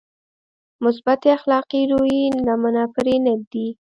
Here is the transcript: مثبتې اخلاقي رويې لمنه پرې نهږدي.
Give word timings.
مثبتې 0.83 1.27
اخلاقي 1.37 1.81
رويې 1.91 2.21
لمنه 2.47 2.83
پرې 2.95 3.15
نهږدي. 3.25 3.67